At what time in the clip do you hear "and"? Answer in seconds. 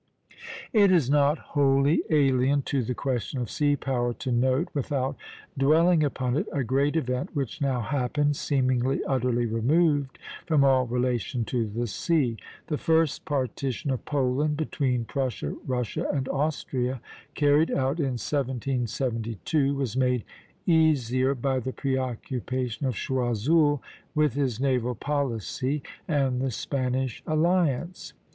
16.11-16.27, 26.07-26.41